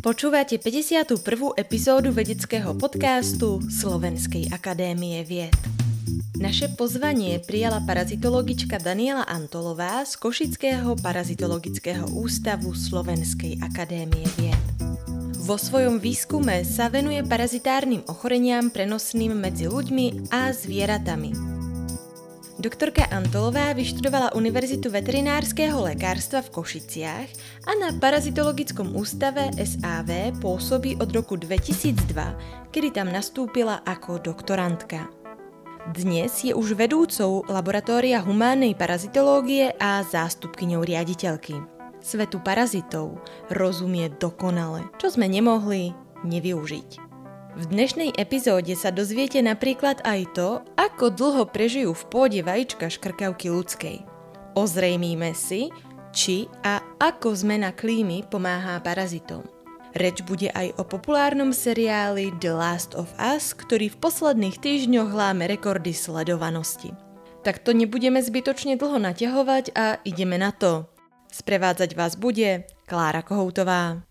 [0.00, 1.12] Počúvate 51.
[1.60, 5.52] epizódu vedeckého podcastu Slovenskej akadémie vied.
[6.40, 14.64] Naše pozvanie prijala parazitologička Daniela Antolová z Košického parazitologického ústavu Slovenskej akadémie vied.
[15.36, 21.59] Vo svojom výskume sa venuje parazitárnym ochoreniam prenosným medzi ľuďmi a zvieratami.
[22.60, 27.28] Doktorka Antolová vyštudovala Univerzitu veterinárskeho lekárstva v Košiciach
[27.64, 32.12] a na parazitologickom ústave SAV pôsobí od roku 2002,
[32.68, 35.08] kedy tam nastúpila ako doktorantka.
[35.96, 41.56] Dnes je už vedúcou laboratória humánnej parazitológie a zástupkyňou riaditeľky.
[42.04, 45.96] Svetu parazitov rozumie dokonale, čo sme nemohli
[46.28, 47.09] nevyužiť.
[47.50, 53.50] V dnešnej epizóde sa dozviete napríklad aj to, ako dlho prežijú v pôde vajíčka škrkavky
[53.50, 54.06] ľudskej.
[54.54, 55.74] Ozrejmíme si,
[56.14, 59.42] či a ako zmena klímy pomáhá parazitom.
[59.98, 65.50] Reč bude aj o populárnom seriáli The Last of Us, ktorý v posledných týždňoch hláme
[65.50, 66.94] rekordy sledovanosti.
[67.42, 70.86] Tak to nebudeme zbytočne dlho naťahovať a ideme na to.
[71.34, 74.06] Sprevádzať vás bude Klára Kohoutová.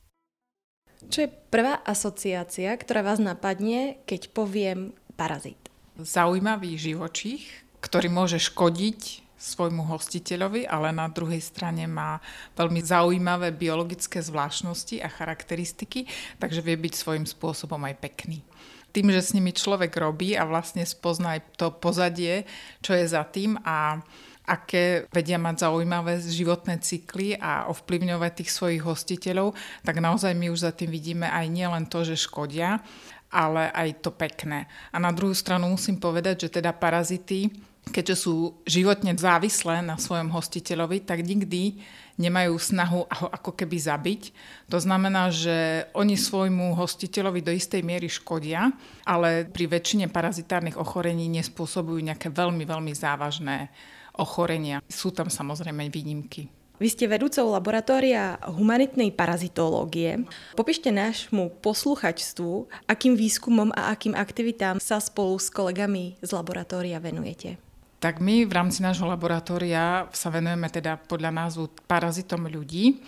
[1.08, 5.56] Čo je prvá asociácia, ktorá vás napadne, keď poviem parazit?
[5.96, 7.48] Zaujímavý živočích,
[7.80, 12.20] ktorý môže škodiť svojmu hostiteľovi, ale na druhej strane má
[12.60, 16.04] veľmi zaujímavé biologické zvláštnosti a charakteristiky,
[16.44, 18.44] takže vie byť svojím spôsobom aj pekný.
[18.92, 22.44] Tým, že s nimi človek robí a vlastne spozná aj to pozadie,
[22.84, 24.04] čo je za tým a
[24.50, 29.54] aké vedia mať zaujímavé životné cykly a ovplyvňovať tých svojich hostiteľov,
[29.86, 32.82] tak naozaj my už za tým vidíme aj nielen to, že škodia,
[33.30, 34.66] ale aj to pekné.
[34.90, 37.54] A na druhú stranu musím povedať, že teda parazity,
[37.94, 41.78] keďže sú životne závislé na svojom hostiteľovi, tak nikdy
[42.20, 44.22] nemajú snahu ho ako keby zabiť.
[44.68, 48.76] To znamená, že oni svojmu hostiteľovi do istej miery škodia,
[49.08, 53.72] ale pri väčšine parazitárnych ochorení nespôsobujú nejaké veľmi, veľmi závažné
[54.18, 54.82] ochorenia.
[54.90, 56.50] Sú tam samozrejme výnimky.
[56.80, 60.24] Vy ste vedúcou laboratória humanitnej parazitológie.
[60.56, 67.60] Popíšte nášmu posluchačstvu, akým výskumom a akým aktivitám sa spolu s kolegami z laboratória venujete.
[68.00, 73.04] Tak my v rámci nášho laboratória sa venujeme teda podľa názvu parazitom ľudí.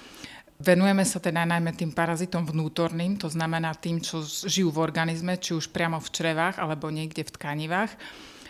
[0.60, 5.56] Venujeme sa teda najmä tým parazitom vnútorným, to znamená tým, čo žijú v organizme, či
[5.56, 7.96] už priamo v črevách alebo niekde v tkanivách.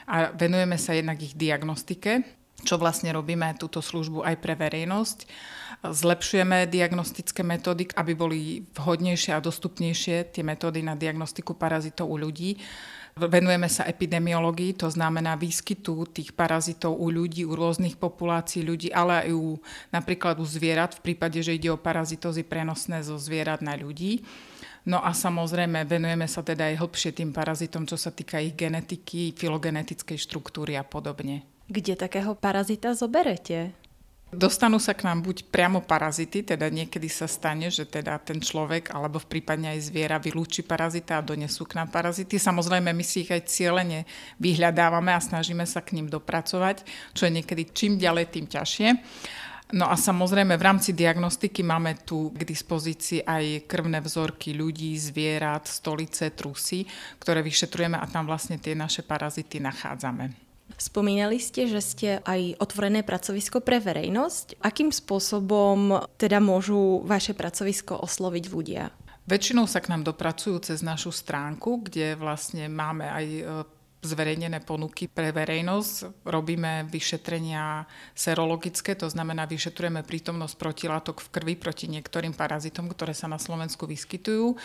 [0.10, 5.20] A venujeme sa jednak ich diagnostike, čo vlastne robíme túto službu aj pre verejnosť.
[5.82, 8.40] Zlepšujeme diagnostické metódy, aby boli
[8.78, 12.62] vhodnejšie a dostupnejšie tie metódy na diagnostiku parazitov u ľudí.
[13.12, 19.28] Venujeme sa epidemiológii, to znamená výskytu tých parazitov u ľudí, u rôznych populácií ľudí, ale
[19.28, 19.60] aj u,
[19.92, 24.24] napríklad u zvierat, v prípade, že ide o parazitózy prenosné zo zvierat na ľudí.
[24.88, 29.36] No a samozrejme venujeme sa teda aj hlbšie tým parazitom, čo sa týka ich genetiky,
[29.36, 31.51] filogenetickej štruktúry a podobne.
[31.72, 33.72] Kde takého parazita zoberete?
[34.32, 38.92] Dostanú sa k nám buď priamo parazity, teda niekedy sa stane, že teda ten človek
[38.92, 42.36] alebo v prípadne aj zviera vylúči parazita a donesú k nám parazity.
[42.36, 44.04] Samozrejme, my si ich aj cieľene
[44.40, 46.84] vyhľadávame a snažíme sa k ním dopracovať,
[47.16, 48.88] čo je niekedy čím ďalej, tým ťažšie.
[49.72, 55.72] No a samozrejme v rámci diagnostiky máme tu k dispozícii aj krvné vzorky ľudí, zvierat,
[55.72, 56.84] stolice, trusy,
[57.16, 60.41] ktoré vyšetrujeme a tam vlastne tie naše parazity nachádzame.
[60.78, 64.62] Spomínali ste, že ste aj otvorené pracovisko pre verejnosť.
[64.62, 68.84] Akým spôsobom teda môžu vaše pracovisko osloviť ľudia?
[69.30, 73.42] Väčšinou sa k nám dopracujú cez našu stránku, kde vlastne máme aj e,
[74.02, 76.26] zverejnené ponuky pre verejnosť.
[76.26, 77.86] Robíme vyšetrenia
[78.18, 83.86] serologické, to znamená, vyšetrujeme prítomnosť protilátok v krvi proti niektorým parazitom, ktoré sa na Slovensku
[83.86, 84.58] vyskytujú.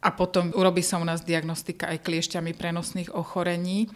[0.00, 3.90] A potom urobí sa u nás diagnostika aj kliešťami prenosných ochorení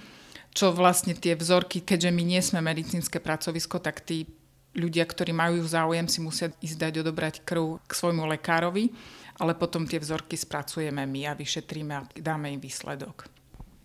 [0.54, 4.30] čo vlastne tie vzorky, keďže my nie sme medicínske pracovisko, tak tí
[4.78, 8.94] ľudia, ktorí majú záujem, si musia ísť dať odobrať krv k svojmu lekárovi,
[9.42, 13.26] ale potom tie vzorky spracujeme my a vyšetríme a dáme im výsledok.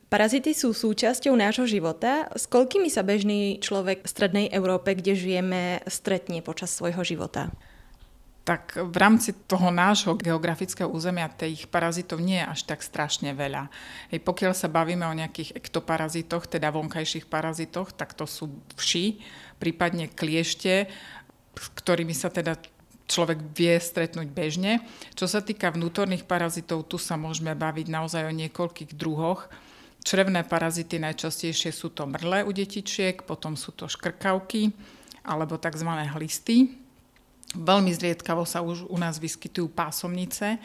[0.10, 2.33] Parazity sú súčasťou nášho života.
[2.33, 7.54] S koľkými sa bežný človek v strednej Európe, kde žijeme, stretne počas svojho života?
[8.50, 13.69] Tak v rámci toho nášho geografického územia tých parazitov nie je až tak strašne veľa.
[14.10, 19.22] Hej, pokiaľ sa bavíme o nejakých ektoparazitoch, teda vonkajších parazitoch, tak to sú vši,
[19.62, 20.90] prípadne kliešte,
[21.54, 22.57] s ktorými sa teda
[23.06, 24.81] človek vie stretnúť bežne.
[25.13, 29.46] Čo sa týka vnútorných parazitov, tu sa môžeme baviť naozaj o niekoľkých druhoch.
[30.01, 34.74] Črevné parazity najčastejšie sú to mrle u detičiek, potom sú to škrkavky
[35.22, 35.86] alebo tzv.
[36.18, 36.88] hlisty
[37.57, 40.62] Veľmi zriedkavo sa už u nás vyskytujú pásomnice,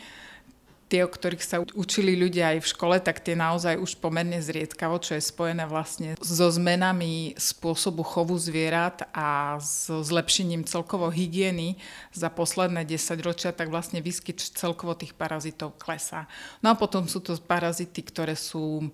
[0.95, 5.01] tie, o ktorých sa učili ľudia aj v škole, tak tie naozaj už pomerne zriedkavo,
[5.01, 11.81] čo je spojené vlastne so zmenami spôsobu chovu zvierat a so zlepšením celkovo hygieny
[12.13, 16.29] za posledné 10 ročia, tak vlastne výskyt celkovo tých parazitov klesá.
[16.61, 18.93] No a potom sú to parazity, ktoré sú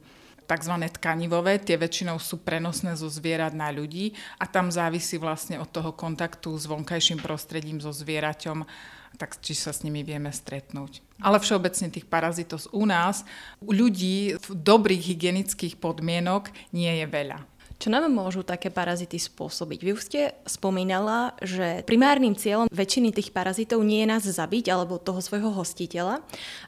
[0.50, 0.74] tzv.
[0.98, 5.94] tkanivové, tie väčšinou sú prenosné zo zvierat na ľudí a tam závisí vlastne od toho
[5.94, 8.66] kontaktu s vonkajším prostredím so zvieraťom,
[9.14, 11.06] tak či sa s nimi vieme stretnúť.
[11.22, 13.22] Ale všeobecne tých parazitov u nás,
[13.62, 17.38] u ľudí v dobrých hygienických podmienok nie je veľa.
[17.80, 19.80] Čo nám môžu také parazity spôsobiť?
[19.80, 25.00] Vy už ste spomínala, že primárnym cieľom väčšiny tých parazitov nie je nás zabiť alebo
[25.00, 26.20] toho svojho hostiteľa,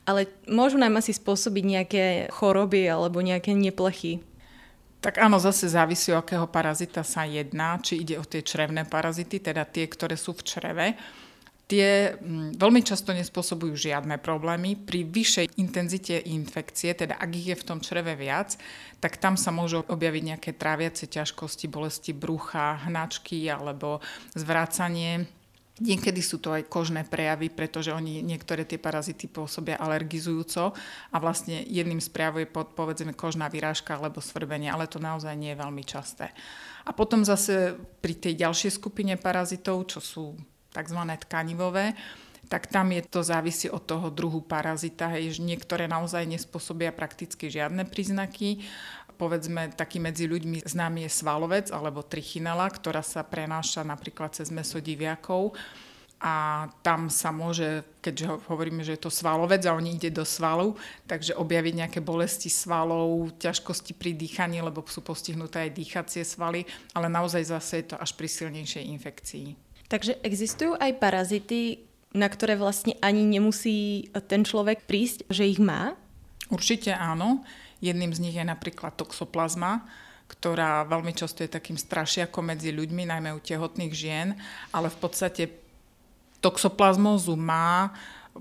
[0.08, 4.24] ale môžu nám asi spôsobiť nejaké choroby alebo nejaké neplechy.
[5.04, 9.36] Tak áno, zase závisí, o akého parazita sa jedná, či ide o tie črevné parazity,
[9.36, 10.86] teda tie, ktoré sú v čreve
[11.72, 14.76] tie mm, veľmi často nespôsobujú žiadne problémy.
[14.76, 18.60] Pri vyššej intenzite infekcie, teda ak ich je v tom čreve viac,
[19.00, 24.04] tak tam sa môžu objaviť nejaké tráviace ťažkosti, bolesti brucha, hnačky alebo
[24.36, 25.24] zvrácanie
[25.80, 30.76] Niekedy sú to aj kožné prejavy, pretože oni niektoré tie parazity pôsobia alergizujúco
[31.10, 35.56] a vlastne jedným z prejavov je povedzme kožná vyrážka alebo svrbenie, ale to naozaj nie
[35.56, 36.28] je veľmi časté.
[36.84, 37.74] A potom zase
[38.04, 40.26] pri tej ďalšej skupine parazitov, čo sú
[40.72, 40.98] tzv.
[41.28, 41.94] tkanivové,
[42.48, 45.08] tak tam je to závisí od toho druhu parazita.
[45.16, 48.60] Hej, niektoré naozaj nespôsobia prakticky žiadne príznaky.
[49.16, 54.82] Povedzme, taký medzi ľuďmi známy je svalovec alebo trichinela, ktorá sa prenáša napríklad cez meso
[54.82, 55.54] diviakov
[56.22, 60.78] a tam sa môže, keďže hovoríme, že je to svalovec a oni ide do svalu,
[61.10, 66.62] takže objaviť nejaké bolesti svalov, ťažkosti pri dýchaní, lebo sú postihnuté aj dýchacie svaly,
[66.94, 69.71] ale naozaj zase je to až pri silnejšej infekcii.
[69.92, 71.84] Takže existujú aj parazity,
[72.16, 75.92] na ktoré vlastne ani nemusí ten človek prísť, že ich má?
[76.48, 77.44] Určite áno.
[77.84, 79.84] Jedným z nich je napríklad toxoplazma,
[80.32, 84.32] ktorá veľmi často je takým strašiakom medzi ľuďmi, najmä u tehotných žien,
[84.72, 85.52] ale v podstate
[86.40, 87.92] toxoplazmózu má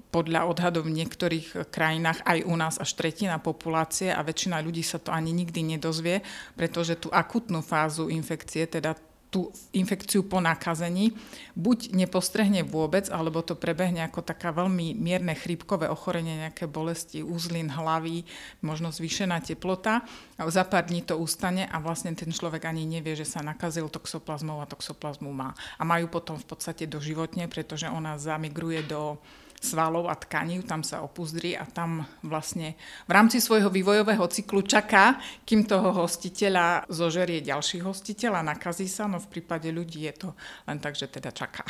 [0.07, 5.03] podľa odhadov v niektorých krajinách aj u nás až tretina populácie a väčšina ľudí sa
[5.03, 6.23] to ani nikdy nedozvie,
[6.55, 8.95] pretože tú akutnú fázu infekcie, teda
[9.31, 11.15] tú infekciu po nakazení
[11.55, 17.71] buď nepostrehne vôbec, alebo to prebehne ako taká veľmi mierne chrípkové ochorenie, nejaké bolesti úzlin
[17.71, 18.27] hlavy,
[18.59, 20.03] možno zvýšená teplota.
[20.35, 24.59] Za pár dní to ustane a vlastne ten človek ani nevie, že sa nakazil toxoplazmou
[24.59, 25.55] a toxoplazmu má.
[25.79, 29.15] A majú potom v podstate doživotne, pretože ona zamigruje do
[29.61, 32.73] svalov a tkaní, tam sa opuzdri a tam vlastne
[33.05, 39.05] v rámci svojho vývojového cyklu čaká, kým toho hostiteľa zožerie ďalší hostiteľ a nakazí sa,
[39.05, 40.29] no v prípade ľudí je to
[40.65, 41.61] len tak, že teda čaká.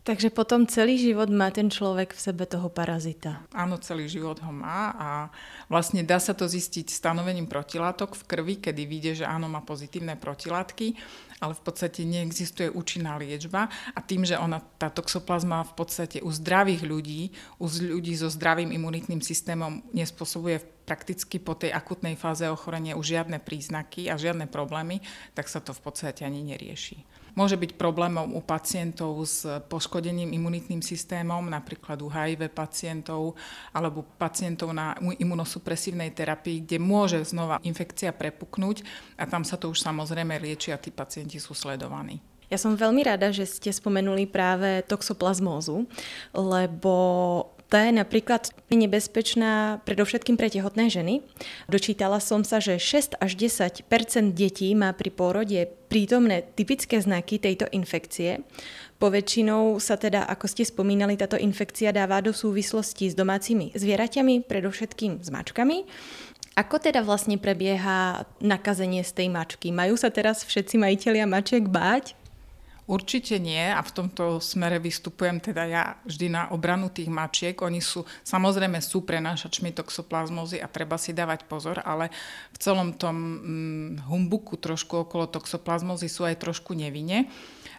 [0.00, 3.44] Takže potom celý život má ten človek v sebe toho parazita.
[3.52, 5.08] Áno, celý život ho má a
[5.68, 10.16] vlastne dá sa to zistiť stanovením protilátok v krvi, kedy vidie, že áno, má pozitívne
[10.16, 10.96] protilátky,
[11.44, 16.32] ale v podstate neexistuje účinná liečba a tým, že ona, tá toxoplazma v podstate u
[16.32, 17.22] zdravých ľudí,
[17.60, 23.36] u ľudí so zdravým imunitným systémom nespôsobuje prakticky po tej akutnej fáze ochorenia už žiadne
[23.36, 25.04] príznaky a žiadne problémy,
[25.36, 27.19] tak sa to v podstate ani nerieši.
[27.34, 33.38] Môže byť problémom u pacientov s poškodeným imunitným systémom, napríklad u HIV pacientov
[33.74, 38.82] alebo pacientov na imunosupresívnej terapii, kde môže znova infekcia prepuknúť
[39.20, 42.18] a tam sa to už samozrejme lieči a tí pacienti sú sledovaní.
[42.50, 45.86] Ja som veľmi rada, že ste spomenuli práve toxoplazmózu,
[46.34, 46.94] lebo
[47.78, 51.22] je napríklad nebezpečná predovšetkým pre tehotné ženy.
[51.70, 53.86] Dočítala som sa, že 6 až 10%
[54.34, 58.42] detí má pri pôrode prítomné typické znaky tejto infekcie.
[58.98, 65.24] Poväčšinou sa teda, ako ste spomínali, táto infekcia dáva do súvislosti s domácimi zvieraťami, predovšetkým
[65.24, 65.88] s mačkami.
[66.58, 69.72] Ako teda vlastne prebieha nakazenie z tej mačky?
[69.72, 72.19] Majú sa teraz všetci majiteľia mačiek báť?
[72.90, 77.54] Určite nie a v tomto smere vystupujem teda ja vždy na obranu tých mačiek.
[77.62, 82.10] Oni sú, samozrejme sú prenášačmi toxoplazmózy a treba si dávať pozor, ale
[82.50, 87.30] v celom tom hm, humbuku trošku okolo toxoplazmózy sú aj trošku nevine.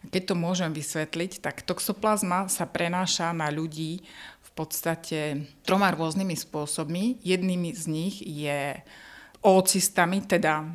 [0.07, 4.07] Keď to môžem vysvetliť, tak toxoplazma sa prenáša na ľudí
[4.39, 7.19] v podstate troma rôznymi spôsobmi.
[7.19, 8.79] Jednými z nich je
[9.43, 10.71] oocystami, teda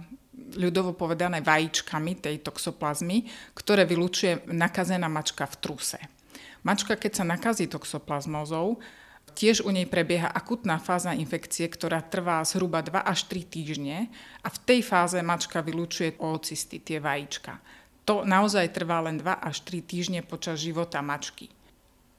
[0.55, 3.27] ľudovo povedané vajíčkami tej toxoplazmy,
[3.59, 5.99] ktoré vylučuje nakazená mačka v truse.
[6.63, 8.79] Mačka, keď sa nakazí toxoplazmozou,
[9.37, 14.09] tiež u nej prebieha akutná fáza infekcie, ktorá trvá zhruba 2 až 3 týždne
[14.41, 17.61] a v tej fáze mačka vylučuje oocysty, tie vajíčka.
[18.07, 21.53] To naozaj trvá len 2 až 3 týždne počas života mačky.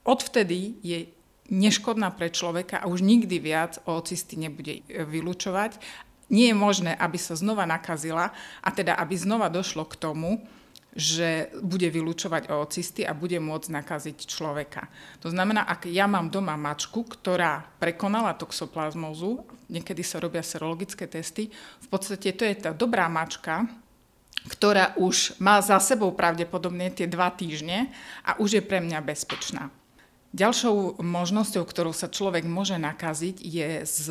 [0.05, 1.09] Odvtedy je
[1.47, 5.79] neškodná pre človeka a už nikdy viac oocysty nebude vylúčovať.
[6.27, 10.43] Nie je možné, aby sa znova nakazila a teda aby znova došlo k tomu,
[10.97, 14.89] že bude vylúčovať oocysty a bude môcť nakaziť človeka.
[15.21, 21.53] To znamená, ak ja mám doma mačku, ktorá prekonala toxoplazmózu, niekedy sa robia serologické testy,
[21.53, 23.69] v podstate to je tá dobrá mačka,
[24.49, 27.93] ktorá už má za sebou pravdepodobne tie dva týždne
[28.25, 29.69] a už je pre mňa bezpečná.
[30.33, 34.01] Ďalšou možnosťou, ktorou sa človek môže nakaziť, je z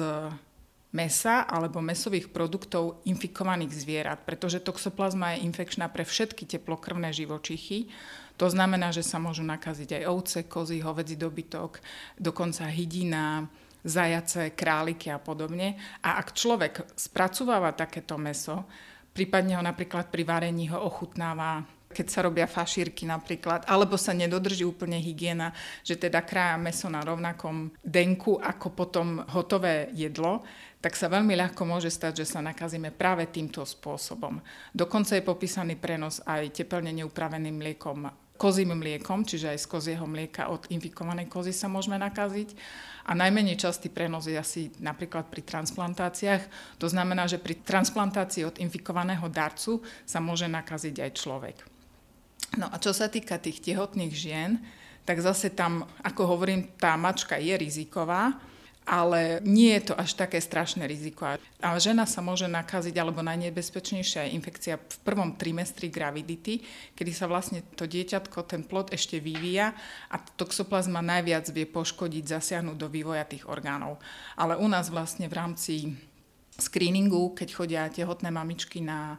[0.94, 7.90] mesa alebo mesových produktov infikovaných zvierat, pretože toxoplazma je infekčná pre všetky teplokrvné živočichy.
[8.36, 11.80] To znamená, že sa môžu nakaziť aj ovce, kozy, hovedzi dobytok,
[12.20, 13.48] dokonca hydina,
[13.86, 15.78] zajace, králiky a podobne.
[16.04, 18.66] A ak človek spracováva takéto meso,
[19.14, 24.68] prípadne ho napríklad pri varení ho ochutnáva keď sa robia fašírky napríklad, alebo sa nedodrží
[24.68, 30.44] úplne hygiena, že teda krája meso na rovnakom denku ako potom hotové jedlo,
[30.86, 34.38] tak sa veľmi ľahko môže stať, že sa nakazíme práve týmto spôsobom.
[34.70, 38.06] Dokonca je popísaný prenos aj teplne neupraveným mliekom
[38.38, 42.54] kozím mliekom, čiže aj z kozieho mlieka od infikovanej kozy sa môžeme nakaziť.
[43.08, 46.46] A najmenej častý prenos je asi napríklad pri transplantáciách.
[46.78, 51.56] To znamená, že pri transplantácii od infikovaného darcu sa môže nakaziť aj človek.
[52.62, 54.62] No a čo sa týka tých tehotných žien,
[55.02, 58.36] tak zase tam, ako hovorím, tá mačka je riziková,
[58.86, 61.26] ale nie je to až také strašné riziko.
[61.58, 66.62] A žena sa môže nakaziť, alebo najnebezpečnejšia je infekcia v prvom trimestri gravidity,
[66.94, 69.74] kedy sa vlastne to dieťatko, ten plod ešte vyvíja
[70.06, 73.98] a toxoplazma najviac vie poškodiť, zasiahnuť do vývoja tých orgánov.
[74.38, 75.74] Ale u nás vlastne v rámci
[76.54, 79.18] screeningu, keď chodia tehotné mamičky na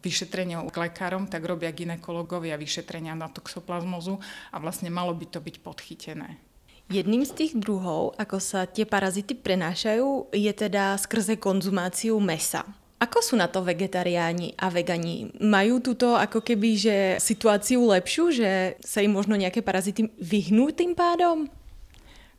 [0.00, 4.16] vyšetrenia k lekárom, tak robia ginekológovia vyšetrenia na toxoplazmozu
[4.54, 6.49] a vlastne malo by to byť podchytené.
[6.90, 12.66] Jedným z tých druhov, ako sa tie parazity prenášajú, je teda skrze konzumáciu mesa.
[12.98, 15.30] Ako sú na to vegetariáni a vegani?
[15.38, 20.98] Majú túto ako keby že situáciu lepšiu, že sa im možno nejaké parazity vyhnú tým
[20.98, 21.46] pádom?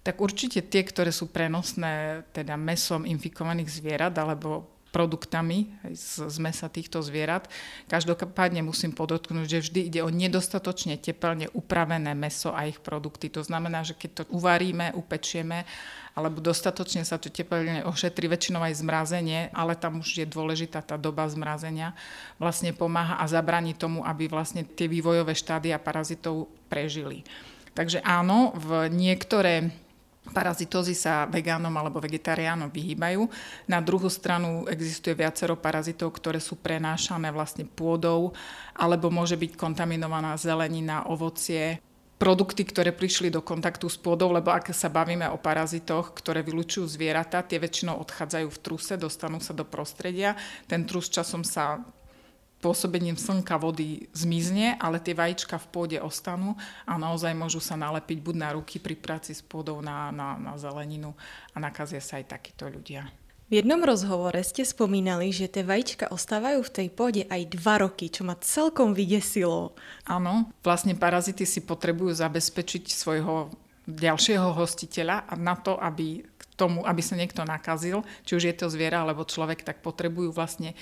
[0.03, 6.67] Tak určite tie, ktoré sú prenosné teda mesom infikovaných zvierat alebo produktami z, z mesa
[6.67, 7.47] týchto zvierat.
[7.87, 13.31] Každopádne musím podotknúť, že vždy ide o nedostatočne teplne upravené meso a ich produkty.
[13.31, 15.63] To znamená, že keď to uvaríme, upečieme,
[16.11, 20.99] alebo dostatočne sa to teplne ošetri, väčšinou aj zmrazenie, ale tam už je dôležitá tá
[20.99, 21.95] doba zmrazenia,
[22.35, 27.23] vlastne pomáha a zabraní tomu, aby vlastne tie vývojové štádia parazitov prežili.
[27.71, 29.71] Takže áno, v niektoré
[30.21, 33.25] Parazitózy sa vegánom alebo vegetariánom vyhýbajú.
[33.65, 38.29] Na druhú stranu existuje viacero parazitov, ktoré sú prenášané vlastne pôdou,
[38.77, 41.81] alebo môže byť kontaminovaná zelenina, ovocie,
[42.21, 46.85] produkty, ktoré prišli do kontaktu s pôdou, lebo ak sa bavíme o parazitoch, ktoré vylučujú
[46.85, 50.37] zvieratá, tie väčšinou odchádzajú v truse, dostanú sa do prostredia.
[50.69, 51.81] Ten trus časom sa
[52.61, 56.53] pôsobením slnka vody zmizne, ale tie vajíčka v pôde ostanú
[56.85, 60.53] a naozaj môžu sa nalepiť buď na ruky pri práci s pôdou na, na, na
[60.61, 61.17] zeleninu
[61.51, 63.09] a nakazia sa aj takíto ľudia.
[63.51, 68.07] V jednom rozhovore ste spomínali, že tie vajíčka ostávajú v tej pôde aj dva roky,
[68.07, 69.75] čo ma celkom vydesilo.
[70.07, 73.51] Áno, vlastne parazity si potrebujú zabezpečiť svojho
[73.91, 76.23] ďalšieho hostiteľa a na to, aby
[76.55, 80.77] tomu, aby sa niekto nakazil, či už je to zviera alebo človek, tak potrebujú vlastne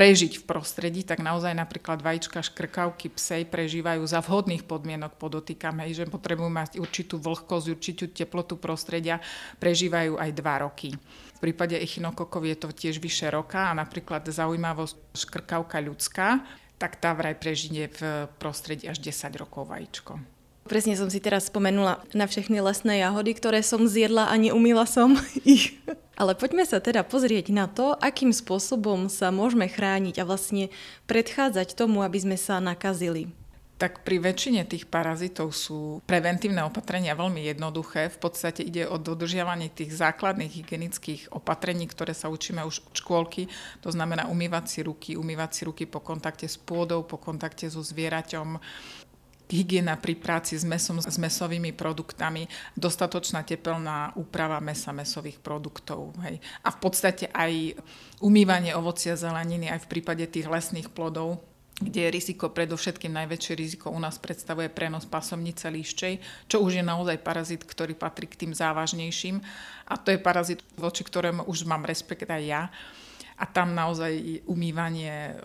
[0.00, 6.08] prežiť v prostredí, tak naozaj napríklad vajíčka škrkavky psej prežívajú za vhodných podmienok, podotýkame, že
[6.08, 9.20] potrebujú mať určitú vlhkosť, určitú teplotu prostredia,
[9.60, 10.96] prežívajú aj dva roky.
[11.36, 16.48] V prípade echinokokov je to tiež vyše roka a napríklad zaujímavosť škrkavka ľudská,
[16.80, 18.00] tak tá vraj prežije v
[18.40, 20.16] prostredí až 10 rokov vajíčko.
[20.64, 25.12] Presne som si teraz spomenula na všechny lesné jahody, ktoré som zjedla a neumila som
[25.44, 25.76] ich.
[26.20, 30.68] Ale poďme sa teda pozrieť na to, akým spôsobom sa môžeme chrániť a vlastne
[31.08, 33.32] predchádzať tomu, aby sme sa nakazili.
[33.80, 38.12] Tak pri väčšine tých parazitov sú preventívne opatrenia veľmi jednoduché.
[38.12, 43.48] V podstate ide o dodržiavanie tých základných hygienických opatrení, ktoré sa učíme už od škôlky.
[43.80, 47.80] To znamená umývať si ruky, umývať si ruky po kontakte s pôdou, po kontakte so
[47.80, 48.60] zvieraťom,
[49.50, 52.46] hygiena pri práci s mesom, s mesovými produktami,
[52.78, 56.14] dostatočná tepelná úprava mesa, mesových produktov.
[56.22, 56.38] Hej.
[56.62, 57.74] A v podstate aj
[58.22, 61.42] umývanie ovocia zeleniny aj v prípade tých lesných plodov,
[61.80, 66.84] kde je riziko, predovšetkým najväčšie riziko u nás predstavuje prenos pasomnice líščej, čo už je
[66.84, 69.40] naozaj parazit, ktorý patrí k tým závažnejším.
[69.88, 72.62] A to je parazit, voči ktorému už mám respekt aj ja.
[73.40, 75.40] A tam naozaj umývanie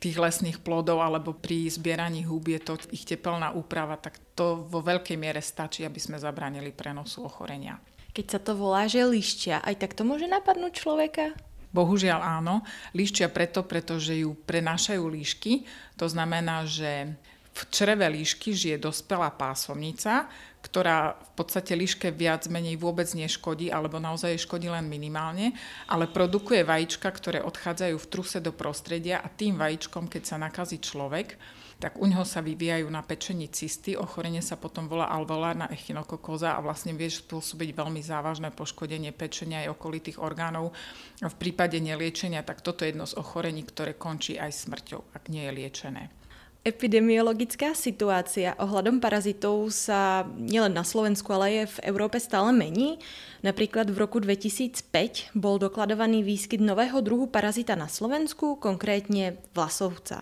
[0.00, 4.80] tých lesných plodov alebo pri zbieraní húb je to ich tepelná úprava, tak to vo
[4.80, 7.76] veľkej miere stačí, aby sme zabránili prenosu ochorenia.
[8.16, 11.36] Keď sa to volá, že lišťa, aj tak to môže napadnúť človeka?
[11.70, 12.66] Bohužiaľ áno.
[12.96, 15.68] Líšťia preto, pretože ju prenášajú líšky.
[16.02, 17.14] To znamená, že
[17.54, 20.26] v čreve líšky žije dospelá pásomnica,
[20.60, 25.56] ktorá v podstate líške viac menej vôbec neškodí, alebo naozaj škodí len minimálne,
[25.88, 30.78] ale produkuje vajíčka, ktoré odchádzajú v truse do prostredia a tým vajíčkom, keď sa nakazí
[30.78, 31.40] človek,
[31.80, 36.60] tak u neho sa vyvíjajú na pečení cysty, ochorenie sa potom volá alveolárna echinokokóza a
[36.60, 40.76] vlastne vie spôsobiť veľmi závažné poškodenie pečenia aj okolitých orgánov.
[41.24, 45.48] V prípade neliečenia, tak toto je jedno z ochorení, ktoré končí aj smrťou, ak nie
[45.48, 46.19] je liečené.
[46.60, 53.00] Epidemiologická situácia ohľadom parazitov sa nielen na Slovensku, ale aj v Európe stále mení.
[53.40, 60.20] Napríklad v roku 2005 bol dokladovaný výskyt nového druhu parazita na Slovensku, konkrétne vlasovca.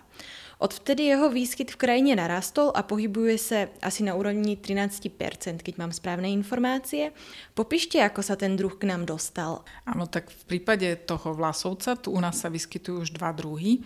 [0.63, 5.11] Odvtedy jeho výskyt v krajine narastol a pohybuje sa asi na úrovni 13%,
[5.59, 7.11] keď mám správne informácie.
[7.51, 9.67] Popíšte, ako sa ten druh k nám dostal.
[9.83, 13.83] Áno, tak v prípade toho vlasovca, tu u nás sa vyskytujú už dva druhy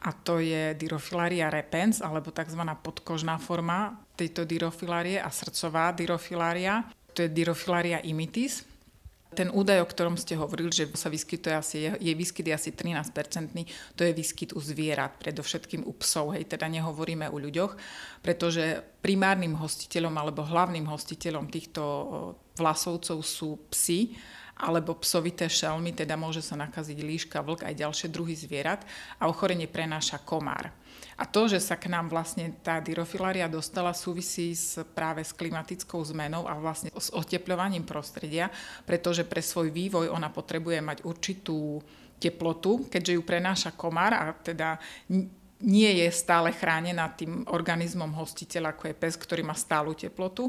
[0.00, 2.62] a to je Dirofilaria repens, alebo tzv.
[2.80, 6.88] podkožná forma tejto Dirofilarie a srdcová Dirofilaria.
[7.12, 8.64] To je Dirofilaria imitis.
[9.30, 13.62] Ten údaj, o ktorom ste hovorili, že sa vyskytuje asi, jej výskyt je asi 13-percentný,
[13.94, 17.78] to je výskyt u zvierat, predovšetkým u psov, hej, teda nehovoríme u ľuďoch,
[18.26, 21.82] pretože primárnym hostiteľom alebo hlavným hostiteľom týchto
[22.58, 24.18] vlasovcov sú psy
[24.60, 28.84] alebo psovité šelmy, teda môže sa nakaziť líška, vlk aj ďalšie druhy zvierat
[29.16, 30.68] a ochorenie prenáša komár.
[31.16, 36.00] A to, že sa k nám vlastne tá dyrofilária dostala, súvisí s, práve s klimatickou
[36.04, 38.48] zmenou a vlastne s otepľovaním prostredia,
[38.84, 41.80] pretože pre svoj vývoj ona potrebuje mať určitú
[42.20, 44.76] teplotu, keďže ju prenáša komár a teda
[45.60, 50.48] nie je stále chránená tým organizmom hostiteľa, ako je pes, ktorý má stálu teplotu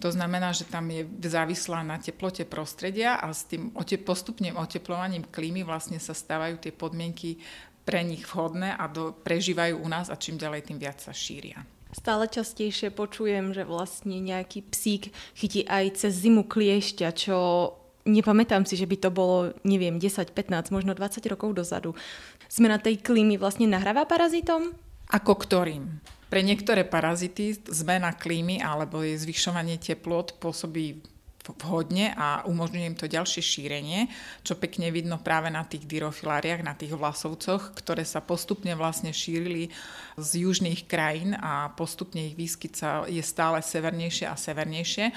[0.00, 5.60] to znamená, že tam je závislá na teplote prostredia a s tým postupným oteplovaním klímy
[5.60, 7.36] vlastne sa stávajú tie podmienky
[7.84, 11.60] pre nich vhodné a do, prežívajú u nás a čím ďalej, tým viac sa šíria.
[11.90, 17.36] Stále častejšie počujem, že vlastne nejaký psík chytí aj cez zimu kliešťa, čo
[18.06, 21.98] nepamätám si, že by to bolo, neviem, 10, 15, možno 20 rokov dozadu.
[22.46, 24.70] Zmena tej klímy vlastne nahráva parazitom?
[25.10, 25.98] Ako ktorým?
[26.30, 31.02] Pre niektoré parazity zmena klímy alebo je zvyšovanie teplot pôsobí
[31.58, 34.06] vhodne a umožňuje im to ďalšie šírenie,
[34.46, 39.72] čo pekne vidno práve na tých dyrofiláriách, na tých vlasovcoch, ktoré sa postupne vlastne šírili
[40.20, 45.10] z južných krajín a postupne ich výskyt sa je stále severnejšie a severnejšie.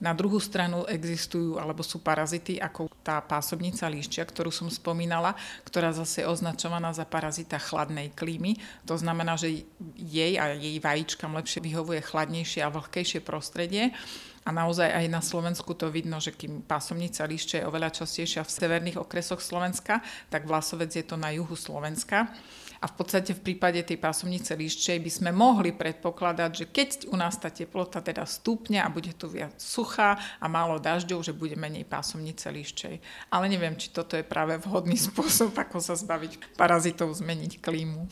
[0.00, 5.36] Na druhú stranu existujú alebo sú parazity ako tá pásobnica líšťa, ktorú som spomínala,
[5.68, 8.56] ktorá zase je označovaná za parazita chladnej klímy.
[8.88, 9.64] To znamená, že
[9.96, 13.92] jej a jej vajíčkam lepšie vyhovuje chladnejšie a vlhkejšie prostredie
[14.40, 18.54] a naozaj aj na Slovensku to vidno, že kým pásomnica líšče je oveľa častejšia v
[18.56, 20.00] severných okresoch Slovenska,
[20.32, 22.32] tak vlasovec je to na juhu Slovenska.
[22.80, 27.16] A v podstate v prípade tej pásomnice líščej by sme mohli predpokladať, že keď u
[27.20, 31.60] nás tá teplota teda stúpne a bude tu viac suchá a málo dažďov, že bude
[31.60, 32.96] menej pásomnice líščej.
[33.28, 38.08] Ale neviem, či toto je práve vhodný spôsob, ako sa zbaviť parazitov, zmeniť klímu.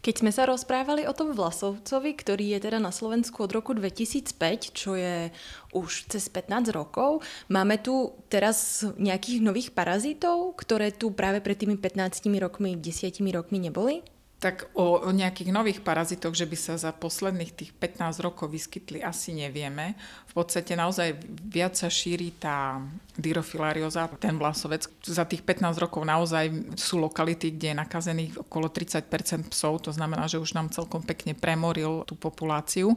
[0.00, 4.72] Keď sme sa rozprávali o tom Vlasovcovi, ktorý je teda na Slovensku od roku 2005,
[4.72, 5.28] čo je
[5.76, 7.20] už cez 15 rokov,
[7.52, 13.60] máme tu teraz nejakých nových parazitov, ktoré tu práve pred tými 15 rokmi, 10 rokmi
[13.60, 14.00] neboli?
[14.40, 19.04] Tak o, o nejakých nových parazitoch, že by sa za posledných tých 15 rokov vyskytli,
[19.04, 19.92] asi nevieme.
[20.32, 21.12] V podstate naozaj
[21.44, 22.80] viac sa šíri tá
[23.20, 24.88] dyrofilárioza, ten vlasovec.
[25.04, 30.24] Za tých 15 rokov naozaj sú lokality, kde je nakazených okolo 30% psov, to znamená,
[30.24, 32.96] že už nám celkom pekne premoril tú populáciu.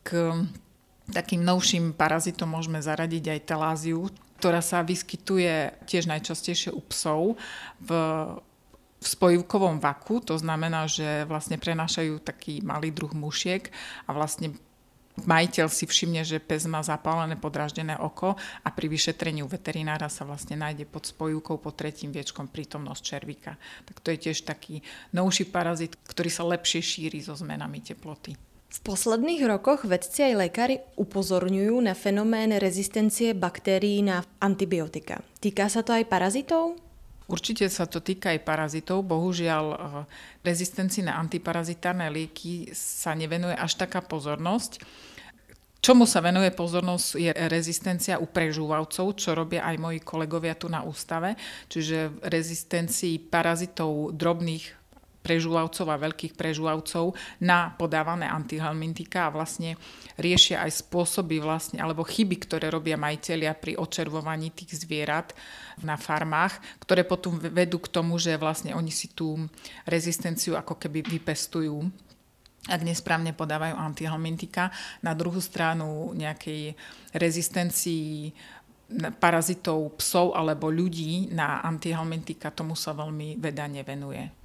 [0.00, 0.40] K
[1.12, 4.08] takým novším parazitom môžeme zaradiť aj teláziu,
[4.40, 7.36] ktorá sa vyskytuje tiež najčastejšie u psov
[7.76, 7.90] v
[9.00, 13.72] v spojivkovom vaku, to znamená, že vlastne prenášajú taký malý druh mušiek
[14.04, 14.52] a vlastne
[15.24, 20.56] majiteľ si všimne, že pes má zapálené podraždené oko a pri vyšetrení veterinára sa vlastne
[20.60, 23.56] nájde pod spojivkou pod tretím viečkom prítomnosť červíka.
[23.88, 24.84] Tak to je tiež taký
[25.16, 28.36] novší parazit, ktorý sa lepšie šíri so zmenami teploty.
[28.70, 35.26] V posledných rokoch vedci aj lekári upozorňujú na fenomén rezistencie baktérií na antibiotika.
[35.42, 36.78] Týka sa to aj parazitov?
[37.30, 39.06] Určite sa to týka aj parazitov.
[39.06, 39.78] Bohužiaľ, eh,
[40.42, 44.82] rezistencii na antiparazitárne lieky sa nevenuje až taká pozornosť.
[45.80, 50.84] Čomu sa venuje pozornosť je rezistencia u prežúvavcov, čo robia aj moji kolegovia tu na
[50.84, 51.40] ústave,
[51.72, 54.79] čiže rezistencii parazitov drobných
[55.20, 57.12] prežúvavcov a veľkých prežúvavcov
[57.44, 59.76] na podávané antihelmintika a vlastne
[60.16, 65.36] riešia aj spôsoby vlastne, alebo chyby, ktoré robia majiteľia pri očervovaní tých zvierat
[65.84, 69.36] na farmách, ktoré potom vedú k tomu, že vlastne oni si tú
[69.84, 71.88] rezistenciu ako keby vypestujú
[72.68, 74.68] ak nesprávne podávajú antihelmintika.
[75.00, 76.76] Na druhú stranu nejakej
[77.16, 78.36] rezistencii
[79.22, 84.39] parazitov psov alebo ľudí na antihelmintika tomu sa veľmi veda nevenuje.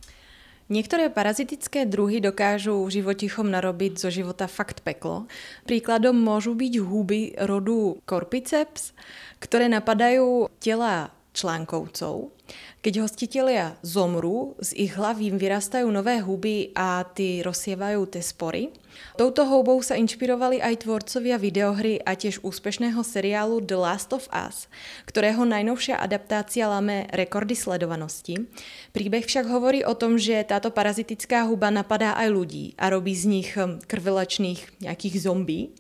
[0.66, 5.30] Niektoré parazitické druhy dokážu životichom narobiť zo života fakt peklo.
[5.70, 8.98] Príkladom môžu byť huby rodu Corpiceps,
[9.38, 12.32] ktoré napadajú tela článkovcov.
[12.86, 18.70] Keď hostitelia zomrú, z ich hlaví vyrastajú nové huby a ty rozsievajú tie spory.
[19.18, 24.70] Touto houbou sa inšpirovali aj tvorcovia videohry a tiež úspešného seriálu The Last of Us,
[25.10, 28.46] ktorého najnovšia adaptácia lame rekordy sledovanosti.
[28.94, 33.26] Príbeh však hovorí o tom, že táto parazitická huba napadá aj ľudí a robí z
[33.28, 35.74] nich hm, krvelačných nejakých zombí.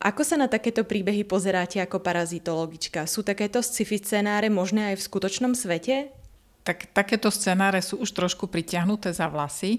[0.00, 3.08] Ako sa na takéto príbehy pozeráte ako parazitologička?
[3.08, 6.12] Sú takéto sci-fi scenáre možné aj v skutočnom svete?
[6.66, 9.78] tak takéto scenáre sú už trošku pritiahnuté za vlasy,